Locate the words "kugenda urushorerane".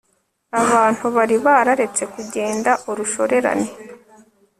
2.13-3.67